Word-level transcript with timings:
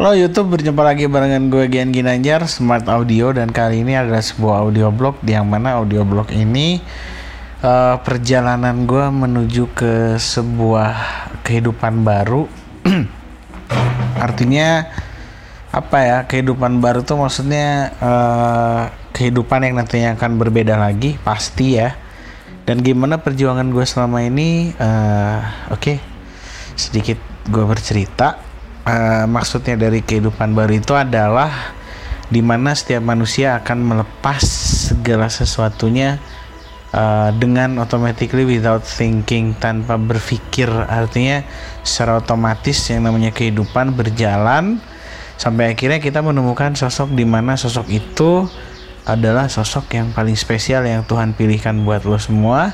Halo 0.00 0.16
YouTube, 0.16 0.56
berjumpa 0.56 0.80
lagi 0.80 1.04
barengan 1.12 1.52
gue 1.52 1.68
Gian 1.68 1.92
Ginanjar, 1.92 2.48
Smart 2.48 2.88
Audio 2.88 3.36
dan 3.36 3.52
kali 3.52 3.84
ini 3.84 4.00
adalah 4.00 4.24
sebuah 4.24 4.64
audio 4.64 4.88
blog 4.88 5.20
yang 5.28 5.44
mana 5.44 5.76
audio 5.76 6.08
blog 6.08 6.32
ini 6.32 6.80
uh, 7.60 8.00
perjalanan 8.00 8.88
gue 8.88 9.04
menuju 9.12 9.68
ke 9.76 10.16
sebuah 10.16 10.96
kehidupan 11.44 12.00
baru. 12.00 12.48
Artinya 14.24 14.88
apa 15.68 15.98
ya 16.00 16.18
kehidupan 16.24 16.80
baru 16.80 17.04
tuh 17.04 17.20
maksudnya 17.20 17.92
uh, 18.00 18.88
kehidupan 19.12 19.68
yang 19.68 19.84
nantinya 19.84 20.16
akan 20.16 20.40
berbeda 20.40 20.80
lagi 20.80 21.20
pasti 21.20 21.76
ya. 21.76 21.92
Dan 22.64 22.80
gimana 22.80 23.20
perjuangan 23.20 23.68
gue 23.68 23.84
selama 23.84 24.24
ini? 24.24 24.72
Uh, 24.80 25.44
Oke, 25.68 25.76
okay. 25.76 25.96
sedikit 26.72 27.20
gue 27.52 27.68
bercerita 27.68 28.48
uh, 28.84 29.24
maksudnya 29.28 29.76
dari 29.76 30.00
kehidupan 30.00 30.52
baru 30.56 30.80
itu 30.80 30.92
adalah 30.96 31.76
di 32.30 32.40
mana 32.40 32.72
setiap 32.72 33.02
manusia 33.02 33.58
akan 33.58 33.78
melepas 33.82 34.42
segala 34.94 35.26
sesuatunya 35.26 36.22
uh, 36.94 37.34
dengan 37.34 37.82
automatically 37.82 38.46
without 38.46 38.86
thinking 38.86 39.58
tanpa 39.58 39.98
berpikir. 39.98 40.70
Artinya 40.70 41.42
secara 41.82 42.22
otomatis 42.22 42.78
yang 42.86 43.10
namanya 43.10 43.34
kehidupan 43.34 43.98
berjalan 43.98 44.78
sampai 45.34 45.74
akhirnya 45.74 45.98
kita 45.98 46.22
menemukan 46.22 46.78
sosok 46.78 47.10
di 47.18 47.26
mana 47.26 47.58
sosok 47.58 47.90
itu 47.90 48.46
adalah 49.08 49.50
sosok 49.50 49.98
yang 49.98 50.14
paling 50.14 50.38
spesial 50.38 50.86
yang 50.86 51.02
Tuhan 51.02 51.34
pilihkan 51.34 51.82
buat 51.82 52.06
lo 52.06 52.16
semua. 52.16 52.72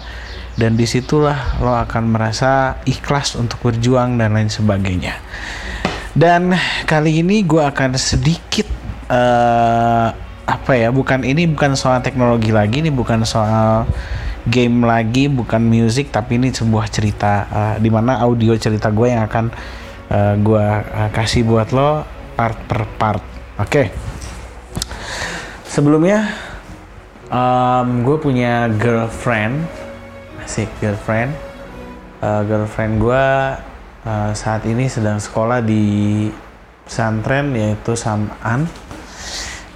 Dan 0.57 0.73
di 0.73 0.88
situlah 0.88 1.61
lo 1.61 1.77
akan 1.77 2.16
merasa 2.16 2.80
ikhlas 2.88 3.37
untuk 3.37 3.61
berjuang 3.61 4.16
dan 4.16 4.33
lain 4.33 4.49
sebagainya 4.49 5.21
dan 6.16 6.56
kali 6.88 7.20
ini 7.20 7.45
gue 7.45 7.61
akan 7.61 8.01
sedikit 8.01 8.65
uh, 9.12 10.09
apa 10.48 10.73
ya 10.73 10.88
bukan 10.88 11.21
ini 11.29 11.45
bukan 11.45 11.77
soal 11.77 12.01
teknologi 12.01 12.57
lagi 12.57 12.80
ini 12.80 12.88
bukan 12.88 13.21
soal 13.29 13.85
game 14.49 14.87
lagi 14.87 15.29
bukan 15.29 15.60
musik 15.60 16.09
tapi 16.09 16.41
ini 16.41 16.54
sebuah 16.57 16.88
cerita 16.88 17.32
uh, 17.52 17.74
di 17.76 17.93
mana 17.93 18.23
audio 18.24 18.57
cerita 18.57 18.88
gue 18.88 19.13
yang 19.13 19.29
akan 19.29 19.52
uh, 20.09 20.16
eh, 20.16 20.35
gue 20.41 20.66
uh, 20.88 21.10
kasih 21.13 21.45
buat 21.45 21.74
lo 21.76 22.07
part 22.32 22.57
per 22.65 22.82
part. 22.96 23.23
Oke. 23.60 23.69
Okay. 23.69 23.87
sebelumnya 25.66 26.32
um, 27.29 28.07
gue 28.07 28.16
punya 28.16 28.71
girlfriend. 28.80 29.66
Asik 30.41 30.71
girlfriend. 30.79 31.35
Uh, 32.23 32.41
girlfriend 32.48 33.02
gue 33.02 33.24
uh, 34.07 34.30
saat 34.32 34.62
ini 34.65 34.87
sedang 34.87 35.18
sekolah 35.18 35.60
di 35.60 36.30
pesantren 36.87 37.51
yaitu 37.59 37.99
Sam'an 37.99 38.71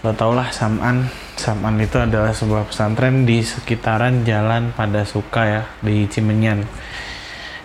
lo 0.00 0.14
tau 0.14 0.32
lah 0.32 0.48
Sam'an 0.54 1.10
Sam'an 1.34 1.76
itu 1.82 1.98
adalah 1.98 2.30
sebuah 2.30 2.70
pesantren 2.70 3.26
di 3.26 3.42
sekitaran 3.42 4.22
jalan 4.22 4.70
pada 4.72 5.02
suka 5.02 5.42
ya 5.44 5.62
di 5.82 6.06
Cimenyan 6.06 6.64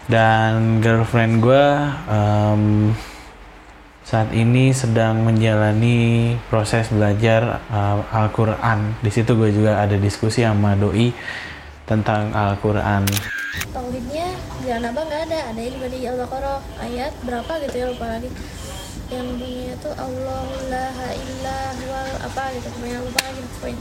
dan 0.09 0.81
girlfriend 0.81 1.41
gue 1.41 1.65
um, 2.09 2.93
saat 4.05 4.29
ini 4.37 4.69
sedang 4.69 5.25
menjalani 5.25 6.37
proses 6.45 6.93
belajar 6.93 7.65
uh, 7.73 8.05
Al-Quran. 8.13 9.01
Di 9.01 9.09
situ 9.09 9.33
gue 9.33 9.49
juga 9.49 9.81
ada 9.81 9.97
diskusi 9.97 10.45
sama 10.45 10.77
doi 10.77 11.09
tentang 11.89 12.29
Al-Quran. 12.29 13.01
Tauhidnya 13.71 14.27
jalan 14.63 14.85
apa 14.91 15.01
nggak 15.03 15.21
ada, 15.31 15.39
ada 15.51 15.59
yang 15.59 15.73
juga 15.75 15.87
di 15.91 15.99
Al-Baqarah 16.07 16.59
ayat 16.79 17.13
berapa 17.27 17.51
gitu 17.67 17.75
ya 17.75 17.85
lupa 17.91 18.05
lagi. 18.07 18.29
Yang 19.05 19.27
bunyinya 19.37 19.75
tuh 19.83 19.93
Allah 20.01 20.45
la 20.73 20.85
wal 21.85 22.13
apa 22.25 22.43
gitu, 22.57 22.67
pokoknya 22.73 22.99
lupa 23.05 23.19
lagi 23.21 23.41
poin. 23.61 23.77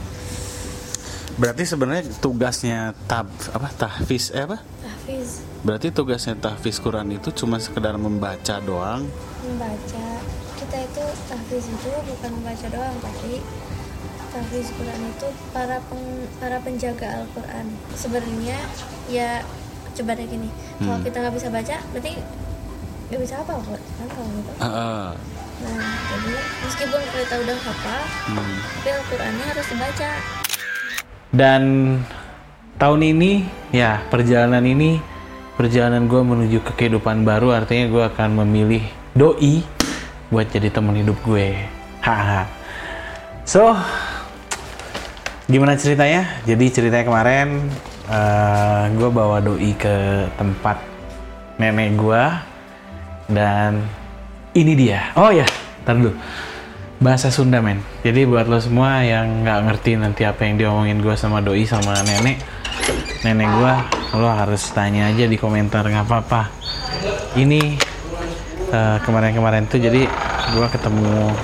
Berarti 1.35 1.63
sebenarnya 1.67 2.03
tugasnya 2.23 2.79
tab 3.11 3.27
apa 3.51 3.67
tahfiz 3.75 4.31
eh 4.31 4.47
apa? 4.47 4.63
Tahfiz. 4.79 5.43
Berarti 5.67 5.91
tugasnya 5.91 6.39
tahfiz 6.39 6.79
Quran 6.79 7.11
itu 7.11 7.33
cuma 7.35 7.59
sekedar 7.59 7.99
membaca 7.99 8.55
doang. 8.63 9.03
Membaca. 9.43 10.07
Kita 10.55 10.77
itu 10.79 11.03
tahfiz 11.27 11.65
itu 11.67 11.91
bukan 11.91 12.31
membaca 12.39 12.67
doang 12.71 12.95
tapi 13.03 13.43
tahfiz 14.35 14.67
Quran 14.75 15.01
itu 15.15 15.27
para 15.55 15.79
peng, 15.87 16.07
para 16.43 16.57
penjaga 16.59 17.23
Al-Quran 17.23 17.65
sebenarnya 17.95 18.59
ya 19.07 19.39
coba 19.95 20.11
deh 20.17 20.27
gini 20.27 20.49
hmm. 20.51 20.85
kalau 20.87 20.99
kita 21.01 21.17
nggak 21.23 21.35
bisa 21.35 21.47
baca 21.49 21.75
berarti 21.95 22.13
nggak 23.05 23.21
bisa 23.21 23.35
apa 23.39 23.53
kok 23.55 23.79
kan 23.79 24.07
kalau 24.11 24.29
gitu 24.35 24.51
uh, 24.59 25.09
nah 25.63 25.91
jadi 26.11 26.31
meskipun 26.67 27.01
kita 27.01 27.35
udah 27.47 27.57
hafal 27.63 28.01
hmm. 28.31 28.55
tapi 28.59 28.89
Al-Qurannya 28.91 29.45
harus 29.55 29.67
dibaca 29.71 30.11
dan 31.35 31.63
tahun 32.75 33.01
ini 33.15 33.31
ya 33.71 34.03
perjalanan 34.11 34.63
ini 34.67 34.99
perjalanan 35.55 36.11
gue 36.11 36.21
menuju 36.21 36.59
ke 36.67 36.71
kehidupan 36.75 37.23
baru 37.23 37.55
artinya 37.55 37.87
gue 37.87 38.03
akan 38.03 38.43
memilih 38.43 38.83
doi 39.15 39.63
buat 40.27 40.51
jadi 40.51 40.67
teman 40.67 40.99
hidup 40.99 41.15
gue 41.23 41.55
haha 42.03 42.43
so 43.47 43.71
gimana 45.45 45.77
ceritanya? 45.77 46.25
Jadi 46.45 46.65
ceritanya 46.73 47.05
kemarin 47.05 47.69
uh, 48.09 48.15
eh, 48.15 48.83
gue 48.93 49.09
bawa 49.09 49.41
doi 49.41 49.71
ke 49.77 50.27
tempat 50.37 50.77
nenek 51.57 51.95
gue 51.97 52.23
dan 53.31 53.81
ini 54.55 54.73
dia. 54.77 55.11
Oh 55.17 55.31
ya, 55.33 55.47
ntar 55.83 55.97
dulu. 55.97 56.13
Bahasa 57.01 57.27
Sunda 57.27 57.59
men. 57.59 57.83
Jadi 58.07 58.23
buat 58.23 58.47
lo 58.47 58.55
semua 58.61 59.03
yang 59.03 59.43
nggak 59.43 59.59
ngerti 59.67 59.99
nanti 59.99 60.23
apa 60.23 60.47
yang 60.47 60.55
diomongin 60.55 61.03
gue 61.03 61.15
sama 61.19 61.43
doi 61.43 61.67
sama 61.67 61.91
nenek, 62.07 62.39
nenek 63.25 63.49
gue, 63.51 63.73
lo 64.15 64.31
harus 64.31 64.63
tanya 64.71 65.11
aja 65.11 65.27
di 65.27 65.35
komentar 65.35 65.83
nggak 65.83 66.07
apa-apa. 66.07 66.47
Ini 67.35 67.75
uh, 68.71 68.97
kemarin-kemarin 69.03 69.67
tuh 69.67 69.83
jadi 69.83 70.07
gue 70.55 70.67
ketemu 70.71 71.35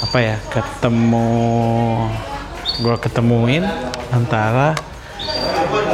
apa 0.00 0.18
ya? 0.22 0.36
Ketemu 0.48 1.28
gue 2.76 2.96
ketemuin 3.00 3.64
antara 4.12 4.76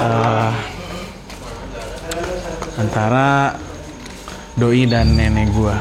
uh, 0.03 0.53
antara 2.79 3.55
doi 4.59 4.85
dan 4.91 5.15
nenek 5.15 5.55
gue. 5.55 5.77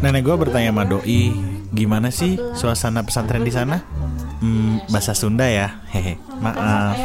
Nenek 0.00 0.22
gue 0.24 0.36
bertanya 0.36 0.72
sama 0.72 0.84
doi, 0.88 1.32
gimana 1.72 2.08
sih 2.08 2.36
suasana 2.56 3.04
pesantren 3.04 3.44
di 3.44 3.52
sana? 3.52 3.80
Hmm, 4.44 4.84
bahasa 4.92 5.16
Sunda 5.16 5.48
ya, 5.48 5.80
hehe. 5.88 6.20
Maaf. 6.40 6.96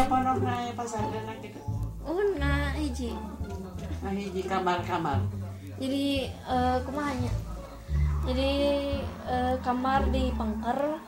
Oh, 2.04 2.20
nah 2.36 2.76
hiji. 2.76 3.16
Nah 4.04 4.12
hiji 4.12 4.44
kamar-kamar. 4.44 5.24
Jadi 5.80 6.28
uh, 6.44 6.84
kumahanya. 6.84 7.32
Jadi 8.28 8.52
uh, 9.24 9.56
kamar 9.64 10.12
di 10.12 10.28
pangker 10.36 11.00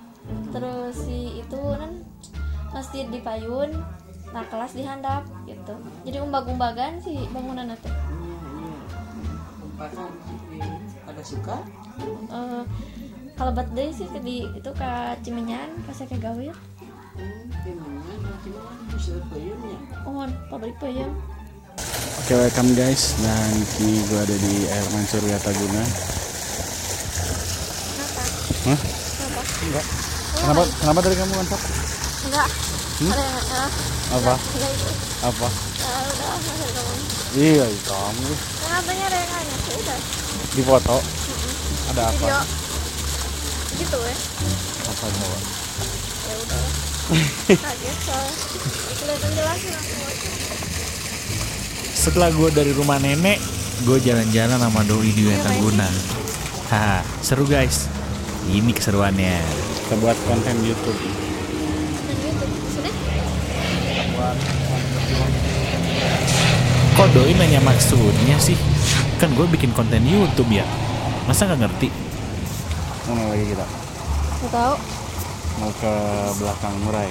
terus 0.56 0.96
si 0.96 1.44
itu 1.44 1.60
kan 1.60 1.92
masjid 2.72 3.04
di 3.12 3.20
payun 3.20 3.76
nah 4.32 4.44
kelas 4.48 4.72
di 4.76 4.84
handap 4.88 5.28
gitu. 5.44 5.76
Jadi 6.08 6.18
umbag-umbagan 6.24 7.04
si 7.04 7.28
bangunan 7.36 7.68
itu 7.68 7.92
ada 11.10 11.24
suka. 11.26 11.58
Uh, 12.30 12.64
kalau 13.36 13.52
birthday 13.52 13.90
sih 13.90 14.08
di 14.22 14.46
itu 14.54 14.70
ke 14.72 14.92
Cimenyan 15.26 15.70
pas 15.84 15.98
saya 15.98 16.16
gawe 16.16 16.42
ya? 16.42 16.56
Oh 20.06 20.26
pabrik 20.50 20.78
payung 20.82 21.14
Oke 22.22 22.38
okay, 22.38 22.38
welcome 22.38 22.72
guys. 22.78 23.18
Dan 23.18 23.52
kini 23.76 23.98
gue 24.06 24.20
ada 24.22 24.36
di 24.38 24.70
air 24.70 24.86
mancur 24.94 25.26
Taguna. 25.26 25.84
Kenapa? 27.82 28.22
Hah? 28.70 28.78
Kenapa? 28.78 29.42
Enggak. 29.42 29.86
Kenapa 30.38 30.62
kenapa 30.78 31.00
dari 31.02 31.16
kamu 31.18 31.34
kan 31.34 31.48
Enggak. 32.22 32.50
Hmm? 33.02 33.12
Ada 33.12 33.24
ya. 33.26 33.64
Apa? 34.14 34.34
Enggak 34.38 34.72
itu. 34.78 34.90
Apa? 35.26 35.48
Ya 35.82 35.92
udah 36.06 36.34
dari 36.38 36.74
kamu. 36.78 36.94
Iya, 37.32 37.66
kamu. 37.88 38.30
Sudah. 39.72 40.00
Di 40.52 40.62
foto. 40.68 40.98
Ada 41.96 42.02
apa? 42.12 42.26
Gitu 43.80 43.98
ya. 43.98 44.16
Apa 44.86 45.06
coba? 45.10 45.38
Ya 46.22 46.36
udah. 46.38 46.64
Kaget 47.58 47.98
soalnya. 48.06 48.34
Kelihatan 49.02 49.32
jelasin 49.34 49.74
aku. 49.76 49.94
Setelah 51.92 52.30
gue 52.34 52.50
dari 52.50 52.72
rumah 52.74 52.98
nenek, 52.98 53.38
gue 53.86 53.98
jalan-jalan 54.02 54.58
sama 54.62 54.82
doi 54.86 55.10
di 55.14 55.24
Wetaguna. 55.26 55.90
Haha, 56.70 57.02
seru 57.22 57.46
guys. 57.50 57.90
Ini 58.50 58.74
keseruannya. 58.74 59.38
Kita 59.86 59.96
buat 60.02 60.18
konten 60.26 60.56
YouTube. 60.66 60.98
Kok 67.02 67.18
doi 67.18 67.34
nanya 67.34 67.58
maksudnya 67.66 68.38
sih? 68.38 68.54
Kan 69.18 69.34
gue 69.34 69.50
bikin 69.50 69.74
konten 69.74 70.06
YouTube 70.06 70.54
ya. 70.54 70.62
Masa 71.26 71.50
nggak 71.50 71.66
ngerti? 71.66 71.90
Mana 73.10 73.26
lagi 73.26 73.42
kita? 73.58 73.66
Gak 74.46 74.52
tahu. 74.54 74.76
Mau 75.58 75.72
ke 75.82 75.94
belakang 76.38 76.74
murai. 76.86 77.10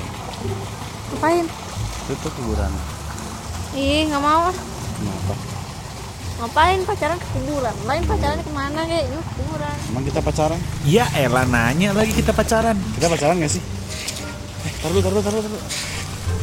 Ngapain? 1.11 1.43
Itu 2.07 2.15
tuh 2.23 2.31
kuburan. 2.39 2.71
Ih, 3.75 4.07
nggak 4.07 4.23
mau. 4.23 4.55
ah. 4.55 4.57
Kenapa? 4.95 5.35
Ngapain 6.39 6.79
pacaran 6.87 7.19
ke 7.19 7.27
kuburan? 7.35 7.75
Lain 7.83 8.05
pacaran 8.07 8.39
ke 8.47 8.51
mana 8.55 8.87
kayak 8.87 9.11
Yuk, 9.11 9.27
kuburan. 9.43 9.75
Emang 9.91 10.07
kita 10.07 10.21
pacaran? 10.23 10.61
Ya 10.87 11.11
elah 11.19 11.51
nanya 11.51 11.91
lagi 11.99 12.15
kita 12.15 12.31
pacaran. 12.31 12.79
Kita 12.95 13.11
pacaran 13.11 13.43
gak 13.43 13.59
sih? 13.59 13.63
Eh, 14.71 14.73
taruh, 14.87 15.03
taruh, 15.03 15.19
taruh, 15.19 15.43
taruh. 15.43 15.63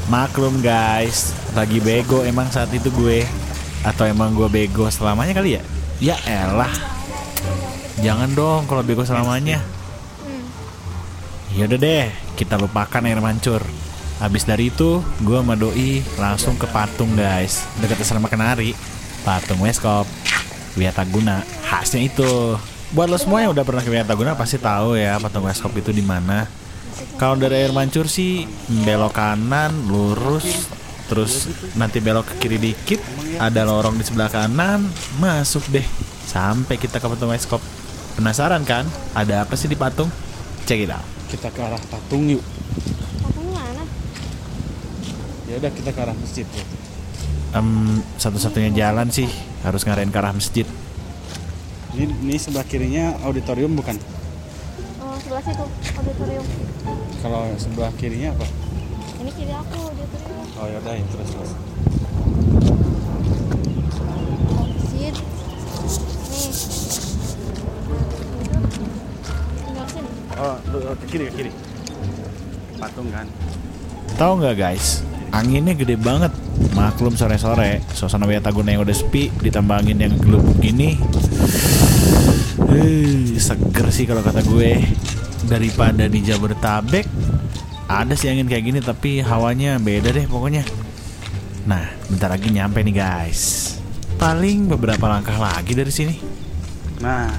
Maklum 0.07 0.63
guys, 0.63 1.35
lagi 1.51 1.83
bego 1.83 2.23
emang 2.23 2.47
saat 2.47 2.71
itu 2.71 2.87
gue. 2.95 3.27
Atau 3.83 4.07
emang 4.07 4.31
gue 4.31 4.47
bego 4.47 4.87
selamanya 4.87 5.35
kali 5.35 5.59
ya? 5.59 5.63
Ya 5.99 6.15
elah. 6.23 6.71
Jangan 7.99 8.31
dong 8.31 8.63
kalau 8.71 8.87
bego 8.87 9.03
selamanya. 9.03 9.59
Yaudah 11.59 11.75
deh, 11.75 12.07
kita 12.39 12.55
lupakan 12.55 13.03
air 13.03 13.19
mancur. 13.19 13.59
Habis 14.23 14.47
dari 14.47 14.71
itu, 14.71 15.03
gue 15.27 15.37
sama 15.43 15.59
Doi 15.59 15.99
langsung 16.15 16.55
ke 16.55 16.71
patung 16.71 17.11
guys. 17.19 17.67
Dekat 17.83 17.99
asrama 17.99 18.31
kenari 18.31 18.79
Patung 19.27 19.59
Weskop. 19.59 20.07
Wiataguna 20.79 21.43
Khasnya 21.67 22.07
itu. 22.07 22.55
Buat 22.95 23.11
lo 23.11 23.19
semua 23.19 23.43
yang 23.43 23.51
udah 23.51 23.67
pernah 23.67 23.83
ke 23.83 23.91
Wiataguna 23.91 24.39
pasti 24.39 24.55
tahu 24.55 24.95
ya 24.95 25.19
patung 25.19 25.43
Weskop 25.43 25.75
itu 25.75 25.91
di 25.91 25.99
mana. 25.99 26.47
Kalau 27.17 27.33
dari 27.33 27.65
air 27.65 27.73
mancur 27.73 28.05
sih 28.05 28.45
belok 28.85 29.17
kanan, 29.17 29.89
lurus, 29.89 30.69
terus 31.09 31.49
nanti 31.73 31.97
belok 31.97 32.29
ke 32.29 32.45
kiri 32.45 32.61
dikit, 32.61 33.01
ada 33.41 33.65
lorong 33.65 33.97
di 33.97 34.05
sebelah 34.05 34.29
kanan, 34.29 34.85
masuk 35.17 35.65
deh. 35.73 35.85
Sampai 36.27 36.77
kita 36.77 37.01
ke 37.01 37.07
patung 37.09 37.33
Weskop. 37.33 37.63
Penasaran 38.17 38.61
kan? 38.65 38.85
Ada 39.17 39.45
apa 39.45 39.53
sih 39.57 39.65
di 39.65 39.77
patung? 39.77 40.09
Check 40.69 40.85
it 40.85 40.91
out. 40.93 41.05
Kita 41.29 41.49
ke 41.49 41.61
arah 41.61 41.81
patung 41.89 42.29
yuk. 42.29 42.43
Patung 43.23 43.49
mana? 43.49 43.81
Ya 45.49 45.57
udah 45.57 45.71
kita 45.73 45.89
ke 45.89 45.99
arah 46.01 46.17
masjid 46.17 46.45
tuh. 46.45 46.65
Em, 47.55 48.01
satu-satunya 48.19 48.75
jalan 48.75 49.07
sih 49.09 49.29
harus 49.63 49.81
ngarahin 49.87 50.11
ke 50.11 50.17
arah 50.19 50.35
masjid. 50.35 50.67
Ini, 51.97 52.05
ini 52.09 52.35
sebelah 52.37 52.67
kirinya 52.67 53.17
auditorium 53.25 53.73
bukan? 53.73 53.97
Sebelah 55.27 55.43
situ, 55.43 55.65
auditorium. 55.91 56.45
Kalau 57.19 57.51
sebelah 57.59 57.91
kirinya 57.99 58.31
apa? 58.31 58.47
Ini 59.19 59.31
kiri 59.35 59.51
aku, 59.51 59.75
auditorium. 59.91 60.45
Oh 60.55 60.67
yaudah 60.71 60.93
ya 60.95 61.03
terus 61.03 61.29
terus. 61.35 61.51
Nih. 64.95 65.11
Oh, 70.39 70.55
oh, 70.55 70.95
ke 70.95 71.05
kiri 71.11 71.23
ke 71.27 71.33
kiri. 71.35 71.51
Patung 72.79 73.11
kan. 73.11 73.27
Tahu 74.15 74.31
nggak 74.39 74.55
guys? 74.55 75.03
Anginnya 75.35 75.75
gede 75.75 75.99
banget. 75.99 76.31
Maklum 76.71 77.19
sore-sore, 77.19 77.83
suasana 77.91 78.31
Wiataguna 78.31 78.79
yang 78.79 78.87
udah 78.87 78.95
sepi 78.95 79.35
ditambah 79.43 79.75
angin 79.75 79.99
yang 79.99 80.15
gelubuk 80.23 80.55
gini. 80.63 80.95
Hei, 82.57 83.37
seger 83.37 83.87
sih 83.93 84.09
kalau 84.09 84.25
kata 84.25 84.41
gue. 84.41 84.81
Daripada 85.45 86.09
di 86.09 86.19
Jabodetabek, 86.19 87.05
ada 87.85 88.17
sih 88.17 88.27
angin 88.27 88.49
kayak 88.49 88.65
gini 88.65 88.79
tapi 88.81 89.21
hawanya 89.21 89.77
beda 89.77 90.09
deh 90.09 90.25
pokoknya. 90.25 90.65
Nah, 91.63 91.85
bentar 92.09 92.33
lagi 92.33 92.49
nyampe 92.49 92.81
nih 92.81 92.95
guys. 92.97 93.77
Paling 94.17 94.65
beberapa 94.65 95.05
langkah 95.05 95.37
lagi 95.37 95.77
dari 95.77 95.93
sini. 95.93 96.15
Nah, 96.97 97.29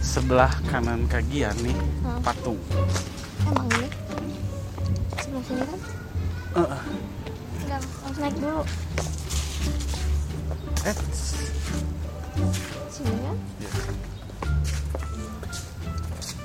sebelah 0.00 0.50
kanan 0.66 1.04
kagian 1.04 1.52
nih 1.60 1.76
Hah? 2.00 2.16
patung. 2.24 2.56
Emang 3.44 3.68
ini? 3.76 3.88
Sebelah 5.20 5.44
sini 5.44 5.62
kan? 5.62 5.78
Eh, 6.50 6.80
Enggak, 7.60 7.82
harus 7.84 8.18
naik 8.18 8.36
dulu. 8.40 8.62
eh, 10.80 10.96
Sini 12.90 13.14
kan? 13.24 13.36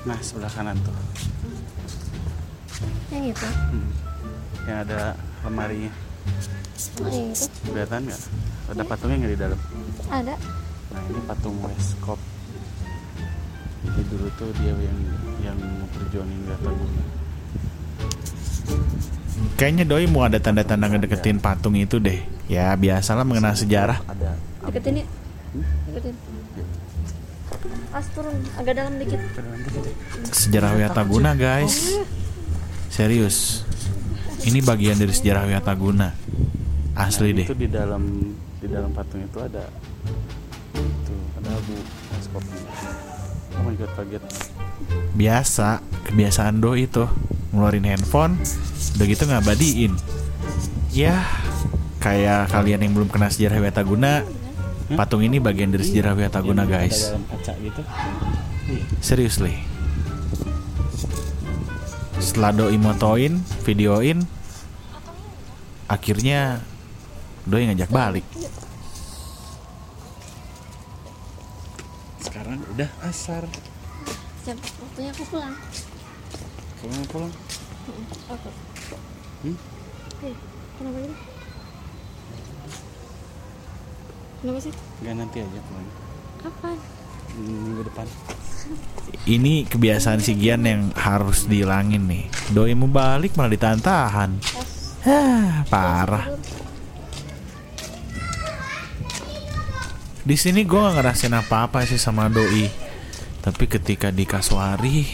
nah 0.06 0.18
sebelah 0.22 0.52
kanan 0.54 0.78
tuh. 0.86 0.94
Yang 3.10 3.34
itu. 3.34 3.48
Hmm. 3.50 3.88
Yang 4.66 4.78
ada 4.86 5.00
lemarinya. 5.42 5.92
Oh, 7.02 7.10
yang 7.10 7.34
itu. 7.34 7.46
Kelihatan 7.66 8.00
nggak? 8.06 8.22
Ada 8.70 8.82
patungnya 8.86 9.16
nggak 9.18 9.32
di 9.34 9.40
dalam? 9.40 9.60
Ada. 10.06 10.34
Nah 10.94 11.02
ini 11.10 11.20
patung 11.26 11.56
Westcop. 11.62 12.20
Jadi 13.86 14.02
dulu 14.10 14.28
tuh 14.38 14.50
dia 14.62 14.74
yang 14.74 14.98
yang 15.42 15.58
memperjuangin 15.58 16.40
Wiataguna. 16.46 17.04
Kayaknya 19.56 19.84
Doi 19.86 20.06
mau 20.10 20.26
ada 20.26 20.38
tanda-tanda 20.38 20.86
ngedeketin 20.90 21.38
patung 21.42 21.74
itu 21.74 21.98
deh. 21.98 22.22
Ya 22.46 22.70
biasalah 22.78 23.26
mengenal 23.26 23.58
sejarah. 23.58 24.02
Ada. 24.06 24.38
Deketin 24.70 25.02
ya. 25.02 25.06
Deketin. 25.96 26.16
As 27.96 28.04
turun 28.12 28.36
agak 28.60 28.74
dalam 28.76 29.00
dikit. 29.00 29.16
Sejarah 30.28 30.76
Wiataguna 30.76 31.32
guys. 31.32 31.96
Serius. 32.92 33.64
Ini 34.44 34.60
bagian 34.60 35.00
dari 35.00 35.16
sejarah 35.16 35.48
Wiataguna. 35.48 36.12
Asli 36.92 37.32
Nah, 37.32 37.36
deh. 37.40 37.46
Itu 37.48 37.56
di 37.56 37.68
dalam 37.72 38.02
di 38.60 38.66
dalam 38.68 38.92
patung 38.92 39.24
itu 39.24 39.38
ada 39.40 39.64
tuh 40.76 41.20
ada 41.40 41.48
abu. 41.56 41.76
Oh 43.56 43.62
my 43.64 43.72
god 43.80 43.92
kaget. 43.96 44.24
Biasa, 45.16 45.80
kebiasaan 46.12 46.60
Doi 46.60 46.84
itu 46.84 47.08
ngeluarin 47.56 47.88
handphone, 47.88 48.36
udah 49.00 49.06
gitu 49.08 49.24
ngabadiin. 49.24 49.96
Ya, 50.92 51.24
kayak 52.04 52.52
kalian 52.52 52.84
yang 52.84 52.92
belum 52.92 53.08
kenal 53.08 53.32
sejarah 53.32 53.64
Wiataguna, 53.64 54.28
patung 54.94 55.24
ini 55.24 55.42
bagian 55.42 55.74
dari 55.74 55.82
sejarah 55.82 56.14
Wiataguna 56.14 56.62
Yang 56.62 56.70
ada 56.70 56.78
guys. 56.78 56.98
dalam 57.02 57.24
kaca 57.26 57.52
gitu. 57.58 57.82
Ih, 58.70 58.82
Seriously. 59.02 59.54
Setelah 62.16 62.52
Doi 62.54 62.78
motoin, 62.78 63.32
videoin, 63.62 64.22
akhirnya 65.86 66.62
Doi 67.42 67.66
ngajak 67.66 67.90
balik. 67.90 68.26
sekarang 72.20 72.60
udah 72.76 72.90
asar. 73.08 73.48
Siap, 74.44 74.60
waktunya 74.60 75.08
aku 75.08 75.24
pulang. 75.32 75.56
Kamu 76.76 76.92
mau 76.92 77.06
pulang? 77.08 77.32
Oke. 78.28 78.50
Hmm? 79.40 79.56
Oke, 80.12 80.30
kenapa 80.76 80.98
gitu? 81.00 81.16
Kenapa 84.40 84.58
sih? 84.60 84.72
Enggak 85.00 85.14
nanti 85.16 85.36
aja 85.40 85.60
pulang. 85.66 85.88
Kapan? 86.44 86.76
Minggu 87.36 87.82
depan. 87.84 88.06
Ini 89.26 89.66
kebiasaan 89.70 90.18
si 90.18 90.34
Gian 90.38 90.66
yang 90.66 90.82
harus 90.96 91.46
dihilangin 91.46 92.04
nih. 92.08 92.24
Doi 92.50 92.74
mau 92.74 92.90
balik 92.90 93.38
malah 93.38 93.52
ditahan-tahan. 93.52 94.30
Hah, 95.06 95.62
parah. 95.70 96.26
Di 100.26 100.34
sini 100.34 100.66
gue 100.66 100.74
gak 100.74 100.98
ngerasain 100.98 101.30
apa-apa 101.30 101.86
sih 101.86 102.02
sama 102.02 102.26
Doi. 102.26 102.66
Tapi 103.46 103.64
ketika 103.70 104.10
di 104.10 104.26
Kasuari, 104.26 105.06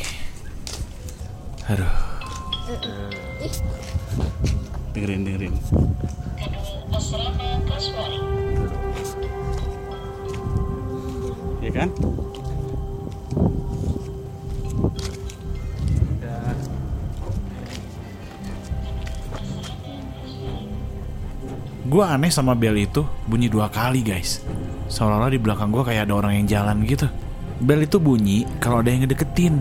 aduh, 1.68 2.12
Dengerin 4.92 5.24
dengerin. 5.24 5.54
Kan? 11.72 11.88
Gue 21.92 22.00
aneh 22.08 22.32
sama 22.32 22.56
bel 22.56 22.88
itu 22.88 23.04
bunyi 23.28 23.52
dua 23.52 23.68
kali 23.68 24.00
guys. 24.00 24.40
Seolah-olah 24.88 25.28
di 25.28 25.36
belakang 25.36 25.68
gue 25.68 25.84
kayak 25.84 26.08
ada 26.08 26.14
orang 26.16 26.40
yang 26.40 26.46
jalan 26.48 26.88
gitu. 26.88 27.04
Bel 27.60 27.84
itu 27.84 28.00
bunyi 28.00 28.48
kalau 28.64 28.80
ada 28.80 28.88
yang 28.88 29.04
ngedeketin. 29.04 29.60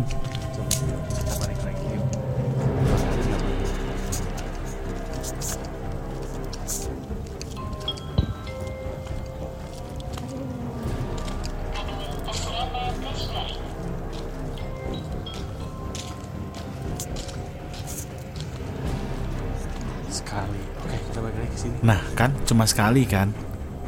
Sekali. 20.12 20.62
Oke, 20.84 20.98
kita 21.08 21.20
balik 21.24 21.38
lagi 21.40 21.50
ke 21.56 21.58
sini. 21.58 21.76
Nah 21.88 22.04
kan 22.20 22.36
cuma 22.44 22.68
sekali 22.68 23.08
kan 23.08 23.32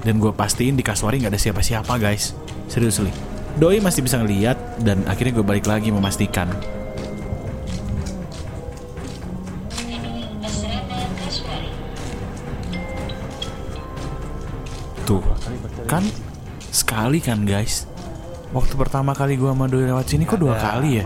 Dan 0.04 0.20
gue 0.20 0.32
pastiin 0.32 0.80
di 0.80 0.84
Kasuari 0.84 1.20
nggak 1.20 1.32
ada 1.32 1.40
siapa-siapa 1.40 1.96
guys 1.96 2.36
Serius 2.68 3.00
li 3.00 3.34
Doi 3.54 3.78
masih 3.78 4.02
bisa 4.02 4.18
ngeliat 4.18 4.58
dan 4.82 5.06
akhirnya 5.06 5.38
gue 5.38 5.46
balik 5.46 5.70
lagi 5.70 5.94
memastikan. 5.94 6.50
Tuh, 15.06 15.22
kan 15.86 16.02
sekali 16.74 17.22
kan 17.22 17.46
guys. 17.46 17.86
Waktu 18.58 18.74
pertama 18.74 19.14
kali 19.14 19.38
gue 19.38 19.50
sama 19.54 19.70
Doi 19.70 19.86
lewat 19.86 20.10
sini 20.10 20.26
kok 20.26 20.42
dua 20.42 20.58
kali 20.58 21.06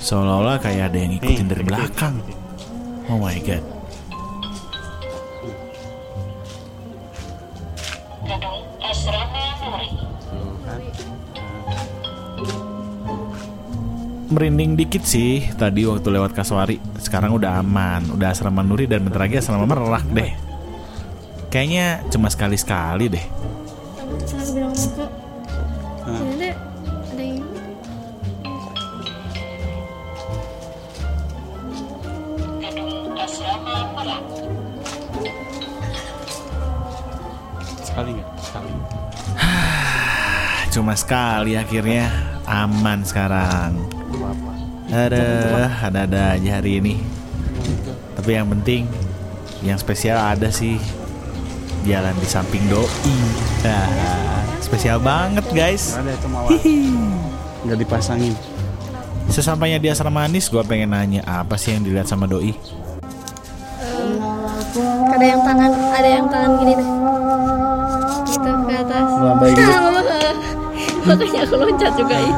Seolah-olah 0.00 0.56
kayak 0.64 0.88
ada 0.88 0.96
yang 0.96 1.12
ngikutin 1.20 1.46
dari 1.52 1.64
belakang. 1.68 2.16
Oh 3.12 3.20
my 3.20 3.36
god. 3.44 3.77
Merinding 14.28 14.76
dikit 14.76 15.04
sih 15.08 15.48
tadi 15.56 15.88
waktu 15.88 16.08
lewat 16.12 16.36
Kaswari. 16.36 16.76
Sekarang 17.00 17.32
udah 17.36 17.64
aman, 17.64 18.12
udah 18.12 18.32
asrama 18.32 18.60
Nuri 18.60 18.84
dan 18.84 19.04
bentar 19.04 19.24
lagi 19.24 19.40
asrama 19.40 19.64
Merak 19.64 20.04
deh. 20.12 20.32
Kayaknya 21.48 22.04
cuma 22.12 22.28
sekali-sekali 22.28 23.08
deh. 23.08 23.26
Saya 24.28 24.44
bilang 24.52 24.76
ke 24.76 25.04
Ada 26.08 26.50
ada 27.12 27.24
yang 27.24 27.44
Sekali 37.80 38.14
nggak? 38.14 38.28
Sekali. 38.38 38.70
Cuma 40.74 40.94
sekali 40.94 41.52
akhirnya 41.58 42.06
aman 42.46 43.02
sekarang. 43.02 43.97
Ada, 44.88 45.24
ada-ada 45.84 46.20
aja 46.36 46.50
hari 46.60 46.80
ini. 46.80 47.00
Tapi 48.16 48.30
yang 48.34 48.48
penting, 48.48 48.88
yang 49.60 49.76
spesial 49.76 50.16
ada 50.16 50.48
sih 50.48 50.80
jalan 51.84 52.16
di 52.18 52.28
samping 52.28 52.64
doi. 52.72 52.88
Ah, 53.64 54.42
spesial 54.64 54.98
banget 54.98 55.44
guys. 55.52 55.96
Ada 55.96 56.12
itu 56.16 56.28
mawar. 56.32 56.50
Nggak 57.68 57.78
dipasangin. 57.84 58.34
Sesampainya 59.28 59.76
di 59.76 59.92
asrama 59.92 60.24
Anis, 60.24 60.48
gue 60.48 60.64
pengen 60.64 60.96
nanya 60.96 61.20
apa 61.28 61.60
sih 61.60 61.76
yang 61.76 61.84
dilihat 61.84 62.08
sama 62.08 62.24
doi? 62.24 62.56
ada 65.18 65.26
yang 65.26 65.42
tangan 65.42 65.72
ada 65.74 66.08
yang 66.08 66.26
tangan 66.30 66.50
gini 66.62 66.72
deh 66.78 66.88
gitu 68.28 68.50
ke 68.54 68.74
atas 68.76 69.08
gitu. 69.50 69.64
makanya 71.08 71.40
aku 71.42 71.54
loncat 71.56 71.92
juga 71.96 72.16
ih 72.20 72.34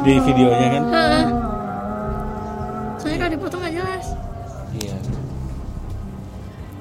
Di 0.00 0.12
videonya 0.18 0.68
kan? 0.70 0.82
Heeh. 0.88 1.24
soalnya 2.96 3.18
kalau 3.18 3.32
dipotong 3.32 3.60
nggak 3.60 3.74
jelas 3.74 4.06
Iya. 4.70 4.96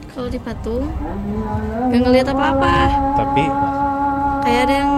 kalau 0.09 0.27
dipatung 0.27 0.83
nggak 1.89 2.01
ngeliat 2.01 2.27
apa-apa 2.27 2.75
Tapi 3.15 3.43
kayak 4.41 4.61
ada 4.67 4.73
yang 4.83 4.91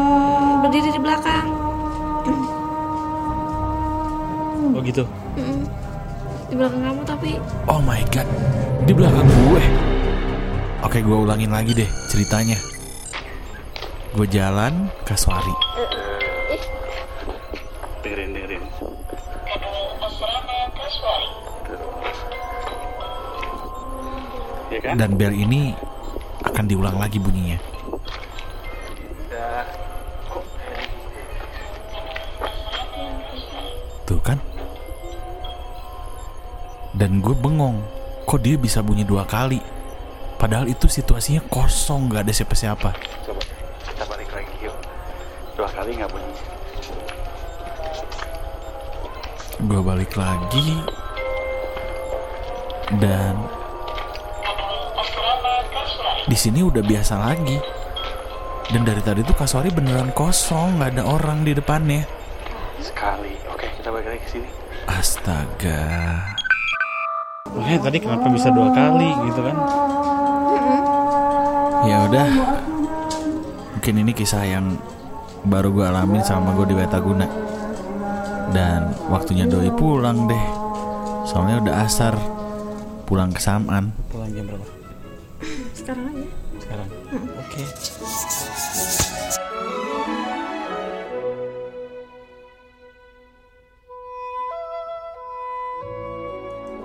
berdiri 0.59 0.89
di 0.89 1.01
belakang 1.01 1.47
oh 4.71 4.81
gitu. 4.81 5.03
Di 6.47 6.55
belakang 6.55 6.81
kamu 6.81 7.01
tapi 7.03 7.29
Oh 7.65 7.79
my 7.79 8.01
god, 8.09 8.27
di 8.83 8.91
belakang 8.91 9.23
gue. 9.23 9.63
Oke, 10.81 10.99
gue 10.99 11.13
ulangin 11.13 11.51
lagi 11.51 11.71
deh 11.71 11.87
ceritanya. 12.07 12.55
Gue 14.11 14.27
jalan 14.27 14.89
ke 15.03 15.13
Swari. 15.13 15.53
Dengerin 18.11 18.35
dengerin. 18.35 18.63
Ya 24.67 24.79
kan? 24.83 24.99
Dan 24.99 25.15
bel 25.15 25.31
ini 25.31 25.71
akan 26.43 26.67
diulang 26.67 26.99
lagi 26.99 27.23
bunyinya. 27.23 27.55
Tuh 34.03 34.19
kan? 34.19 34.43
Dan 36.91 37.23
gue 37.23 37.31
bengong, 37.31 37.79
kok 38.27 38.43
dia 38.43 38.59
bisa 38.59 38.83
bunyi 38.83 39.07
dua 39.07 39.23
kali? 39.23 39.63
Padahal 40.35 40.67
itu 40.67 40.91
situasinya 40.91 41.39
kosong, 41.47 42.11
gak 42.11 42.27
ada 42.27 42.35
siapa-siapa. 42.35 42.91
Coba 43.23 43.39
kita 43.87 44.03
balik 44.03 44.27
lagi 44.35 44.67
yuk. 44.67 44.75
Dua 45.55 45.71
kali 45.71 45.95
nggak 45.95 46.11
bunyi. 46.11 46.50
Gue 49.61 49.81
balik 49.85 50.17
lagi 50.17 50.81
dan 52.97 53.37
di 56.25 56.37
sini 56.37 56.65
udah 56.65 56.81
biasa 56.81 57.13
lagi. 57.21 57.61
Dan 58.71 58.87
dari 58.87 59.03
tadi 59.03 59.19
tuh 59.21 59.35
Kaswari 59.35 59.67
beneran 59.67 60.15
kosong, 60.15 60.79
nggak 60.79 60.95
ada 60.95 61.03
orang 61.03 61.43
di 61.43 61.51
depannya. 61.51 62.07
Sekali. 62.79 63.35
Oke 63.51 63.67
kita 63.77 63.91
balik 63.91 64.15
lagi 64.15 64.21
ke 64.23 64.29
sini. 64.39 64.49
Astaga. 64.87 65.83
Makanya 67.51 67.79
tadi 67.83 67.97
kenapa 67.99 68.25
bisa 68.31 68.47
dua 68.49 68.71
kali 68.71 69.11
gitu 69.27 69.41
kan? 69.43 69.57
Ya 71.85 71.97
udah. 72.09 72.27
Mungkin 73.77 73.95
ini 74.07 74.11
kisah 74.15 74.41
yang 74.41 74.79
baru 75.45 75.69
gue 75.69 75.85
alamin 75.85 76.23
sama 76.25 76.55
gue 76.55 76.65
di 76.71 76.75
Wetaguna. 76.79 77.27
Dan 78.51 78.91
waktunya 79.07 79.47
doi 79.47 79.71
pulang 79.71 80.27
deh. 80.27 80.45
Soalnya 81.23 81.63
udah 81.63 81.75
asar. 81.87 82.15
Pulang 83.07 83.31
ke 83.31 83.39
Saman. 83.39 83.95
Pulang 84.11 84.31
jam 84.31 84.47
berapa? 84.47 84.81
sekarang 85.81 86.05
aja 86.13 86.27
Sekarang. 86.61 86.89
Oke. 87.41 87.61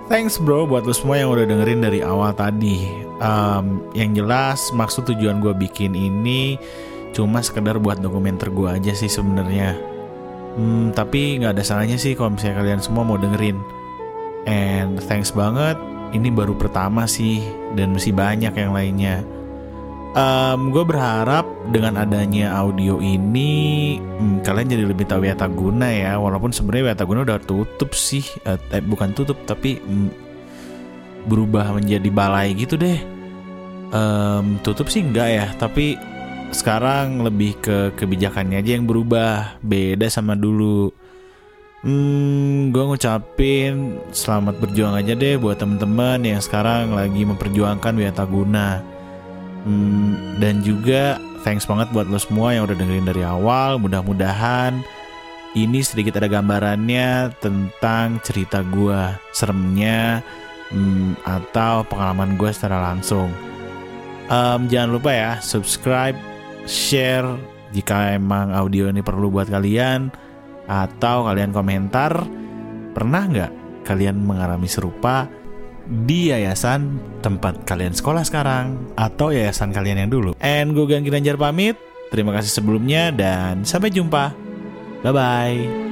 Thanks 0.07 0.39
bro 0.39 0.63
buat 0.63 0.87
lo 0.87 0.95
semua 0.95 1.19
yang 1.19 1.35
udah 1.35 1.43
dengerin 1.43 1.83
dari 1.83 1.99
awal 1.99 2.31
tadi. 2.31 2.87
Em, 3.19 3.65
yang 3.91 4.15
jelas 4.15 4.71
maksud 4.71 5.03
tujuan 5.11 5.43
gue 5.43 5.51
bikin 5.51 5.91
ini 5.93 6.55
cuma 7.11 7.43
sekedar 7.43 7.75
buat 7.75 7.99
dokumenter 7.99 8.47
gue 8.47 8.71
aja 8.71 8.95
sih 8.95 9.11
sebenarnya. 9.11 9.96
Hmm, 10.57 10.89
tapi 10.89 11.37
nggak 11.37 11.53
ada 11.53 11.63
salahnya 11.63 12.01
sih 12.01 12.17
kalau 12.17 12.33
misalnya 12.33 12.65
kalian 12.65 12.81
semua 12.81 13.05
mau 13.05 13.15
dengerin. 13.15 13.61
And 14.49 14.97
thanks 15.05 15.29
banget. 15.29 15.77
Ini 16.17 16.33
baru 16.33 16.57
pertama 16.57 17.05
sih 17.05 17.45
dan 17.77 17.93
masih 17.93 18.17
banyak 18.17 18.51
yang 18.51 18.73
lainnya. 18.73 19.21
gue 20.57 20.81
berharap 20.81 21.45
dengan 21.69 21.93
adanya 22.01 22.49
audio 22.57 22.97
ini 22.97 24.01
hmm, 24.01 24.41
kalian 24.41 24.73
jadi 24.73 24.89
lebih 24.89 25.05
tahu 25.05 25.29
Wiataguna 25.29 25.93
ya. 25.93 26.17
Walaupun 26.17 26.49
sebenarnya 26.49 26.89
Wiataguna 26.91 27.21
udah 27.21 27.37
tutup 27.45 27.93
sih, 27.93 28.25
eh, 28.49 28.57
eh, 28.73 28.81
bukan 28.81 29.13
tutup 29.13 29.37
tapi 29.45 29.77
hmm, 29.77 30.09
berubah 31.29 31.69
menjadi 31.77 32.09
balai 32.09 32.57
gitu 32.57 32.81
deh. 32.81 32.97
Em, 33.93 34.57
tutup 34.65 34.89
sih 34.89 35.05
enggak 35.05 35.29
ya, 35.29 35.47
tapi 35.61 35.95
sekarang 36.51 37.23
lebih 37.23 37.59
ke 37.59 37.91
kebijakannya 37.95 38.59
aja 38.59 38.71
yang 38.79 38.87
berubah, 38.87 39.59
beda 39.63 40.07
sama 40.07 40.33
dulu. 40.35 40.91
Hmm, 41.85 42.73
gue 42.73 42.83
ngucapin 42.83 44.01
selamat 44.09 44.57
berjuang 44.57 44.97
aja 44.97 45.13
deh 45.13 45.37
buat 45.37 45.61
temen-temen 45.61 46.25
yang 46.25 46.41
sekarang 46.41 46.91
lagi 46.91 47.23
memperjuangkan 47.23 47.93
Wiataguna. 47.95 48.81
Hmm, 49.67 50.39
dan 50.41 50.65
juga 50.65 51.21
thanks 51.45 51.69
banget 51.69 51.87
buat 51.93 52.09
lo 52.09 52.17
semua 52.17 52.51
yang 52.51 52.65
udah 52.65 52.75
dengerin 52.75 53.07
dari 53.07 53.23
awal. 53.23 53.77
Mudah-mudahan 53.77 54.81
ini 55.53 55.79
sedikit 55.85 56.17
ada 56.19 56.27
gambarannya 56.27 57.31
tentang 57.39 58.19
cerita 58.25 58.65
gue, 58.65 59.01
seremnya, 59.31 60.25
hmm, 60.73 61.23
atau 61.23 61.85
pengalaman 61.87 62.35
gue 62.35 62.49
secara 62.51 62.93
langsung. 62.93 63.31
Em, 64.27 64.67
jangan 64.67 64.91
lupa 64.91 65.11
ya 65.15 65.31
subscribe, 65.39 66.17
share 66.67 67.25
jika 67.71 68.15
emang 68.15 68.53
audio 68.53 68.87
ini 68.91 69.01
perlu 69.03 69.31
buat 69.31 69.47
kalian, 69.47 70.11
atau 70.67 71.25
kalian 71.27 71.55
komentar 71.55 72.11
pernah 72.91 73.23
nggak 73.23 73.51
kalian 73.87 74.19
mengalami 74.19 74.67
serupa 74.67 75.31
di 75.87 76.35
yayasan 76.35 76.99
tempat 77.23 77.63
kalian 77.63 77.95
sekolah 77.95 78.27
sekarang 78.27 78.91
atau 78.99 79.31
yayasan 79.31 79.71
kalian 79.71 80.03
yang 80.03 80.11
dulu. 80.11 80.35
And 80.43 80.75
gue 80.75 80.83
Gan 80.83 81.07
Ginanjar 81.07 81.39
pamit. 81.39 81.79
Terima 82.11 82.35
kasih 82.35 82.51
sebelumnya 82.51 83.11
dan 83.15 83.63
sampai 83.63 83.91
jumpa. 83.91 84.35
Bye 85.03 85.11
bye. 85.15 85.86